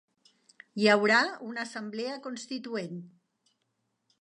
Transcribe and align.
Hi 0.83 0.87
haurà 0.93 1.19
una 1.49 1.65
Assemblea 1.65 2.17
Constituent 2.25 2.99